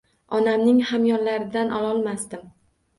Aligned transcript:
Onamning 0.37 0.79
hamyonlaridan 0.93 1.73
ololmasdim. 1.83 2.55